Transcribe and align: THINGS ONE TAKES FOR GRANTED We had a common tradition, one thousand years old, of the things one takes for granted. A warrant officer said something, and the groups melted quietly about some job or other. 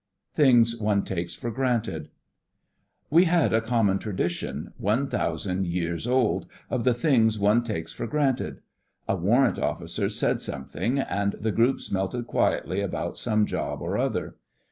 THINGS 0.33 0.79
ONE 0.79 1.03
TAKES 1.03 1.35
FOR 1.35 1.51
GRANTED 1.51 2.09
We 3.11 3.25
had 3.25 3.53
a 3.53 3.61
common 3.61 3.99
tradition, 3.99 4.73
one 4.77 5.07
thousand 5.07 5.67
years 5.67 6.07
old, 6.07 6.47
of 6.71 6.85
the 6.85 6.95
things 6.95 7.37
one 7.37 7.63
takes 7.63 7.93
for 7.93 8.07
granted. 8.07 8.61
A 9.07 9.15
warrant 9.15 9.59
officer 9.59 10.09
said 10.09 10.41
something, 10.41 10.97
and 10.97 11.33
the 11.33 11.51
groups 11.51 11.91
melted 11.91 12.25
quietly 12.25 12.81
about 12.81 13.19
some 13.19 13.45
job 13.45 13.79
or 13.79 13.95
other. 13.95 14.37